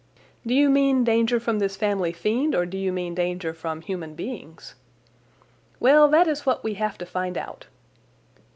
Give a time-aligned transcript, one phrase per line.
[0.43, 4.15] "Do you mean danger from this family fiend or do you mean danger from human
[4.15, 4.73] beings?"
[5.79, 7.67] "Well, that is what we have to find out."